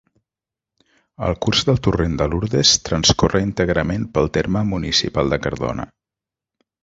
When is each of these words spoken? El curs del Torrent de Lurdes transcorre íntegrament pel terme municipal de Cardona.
El 1.27 1.35
curs 1.45 1.59
del 1.67 1.81
Torrent 1.87 2.15
de 2.21 2.27
Lurdes 2.31 2.71
transcorre 2.89 3.41
íntegrament 3.47 4.09
pel 4.15 4.33
terme 4.39 4.63
municipal 4.73 5.33
de 5.35 5.39
Cardona. 5.45 5.87